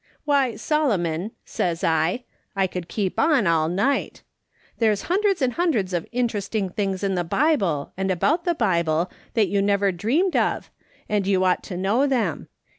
[0.25, 2.23] "'Why, Solomon,' says I,'
[2.55, 4.23] I could keep on all night.
[4.79, 9.47] There's hundreds and hundreds of interesting things in the Bible and about the Bible that
[9.47, 10.71] you never dreamed of,
[11.07, 12.47] and you ought to know them.